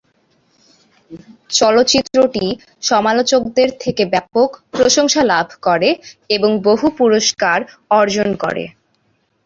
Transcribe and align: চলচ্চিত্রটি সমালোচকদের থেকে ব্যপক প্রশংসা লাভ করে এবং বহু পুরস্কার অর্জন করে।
চলচ্চিত্রটি 1.51 2.45
সমালোচকদের 2.83 3.69
থেকে 3.79 4.03
ব্যপক 4.13 4.49
প্রশংসা 4.73 5.21
লাভ 5.31 5.47
করে 5.61 5.89
এবং 6.29 6.51
বহু 6.67 6.85
পুরস্কার 6.99 7.57
অর্জন 7.91 8.29
করে। 8.43 8.63